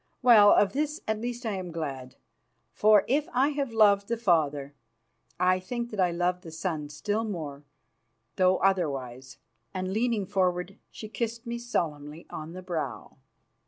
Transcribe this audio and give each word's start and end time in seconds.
Well, 0.23 0.49
of 0.49 0.73
this 0.73 0.99
at 1.07 1.19
least 1.21 1.45
I 1.45 1.57
am 1.57 1.71
glad, 1.71 2.15
for 2.73 3.05
if 3.07 3.29
I 3.33 3.49
have 3.49 3.71
loved 3.71 4.07
the 4.07 4.17
father, 4.17 4.73
I 5.39 5.59
think 5.59 5.91
that 5.91 5.99
I 5.99 6.09
love 6.09 6.41
the 6.41 6.49
son 6.49 6.89
still 6.89 7.23
more, 7.23 7.65
though 8.35 8.57
otherwise." 8.57 9.37
And, 9.75 9.93
leaning 9.93 10.25
forward, 10.25 10.79
she 10.89 11.07
kissed 11.07 11.45
me 11.45 11.59
solemnly 11.59 12.21
upon 12.27 12.53
the 12.53 12.63
brow. 12.63 13.17